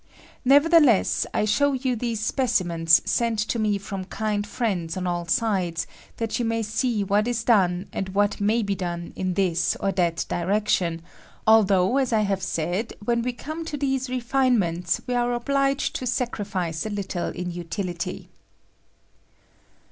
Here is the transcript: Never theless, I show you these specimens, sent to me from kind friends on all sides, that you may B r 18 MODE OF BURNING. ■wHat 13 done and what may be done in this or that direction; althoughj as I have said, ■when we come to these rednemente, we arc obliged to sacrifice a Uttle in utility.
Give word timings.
Never 0.43 0.67
theless, 0.67 1.27
I 1.31 1.45
show 1.45 1.73
you 1.73 1.95
these 1.95 2.19
specimens, 2.19 3.03
sent 3.05 3.37
to 3.41 3.59
me 3.59 3.77
from 3.77 4.05
kind 4.05 4.47
friends 4.47 4.97
on 4.97 5.05
all 5.05 5.27
sides, 5.27 5.85
that 6.17 6.39
you 6.39 6.43
may 6.43 6.61
B 6.61 6.65
r 6.65 6.65
18 6.65 6.65
MODE 6.71 6.79
OF 6.79 6.87
BURNING. 6.87 7.05
■wHat 7.05 7.25
13 7.25 7.43
done 7.83 7.89
and 7.93 8.09
what 8.15 8.41
may 8.41 8.63
be 8.63 8.73
done 8.73 9.13
in 9.15 9.35
this 9.35 9.75
or 9.79 9.91
that 9.91 10.25
direction; 10.27 11.03
althoughj 11.47 12.01
as 12.01 12.11
I 12.13 12.21
have 12.21 12.41
said, 12.41 12.93
■when 13.05 13.21
we 13.21 13.31
come 13.31 13.63
to 13.63 13.77
these 13.77 14.07
rednemente, 14.07 15.01
we 15.05 15.13
arc 15.13 15.39
obliged 15.39 15.93
to 15.97 16.07
sacrifice 16.07 16.83
a 16.87 16.89
Uttle 16.89 17.31
in 17.35 17.51
utility. 17.51 18.29